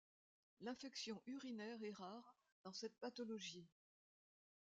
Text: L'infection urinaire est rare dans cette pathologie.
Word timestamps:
L'infection 0.61 1.21
urinaire 1.27 1.83
est 1.83 1.93
rare 1.93 2.35
dans 2.63 2.73
cette 2.73 2.97
pathologie. 2.99 3.69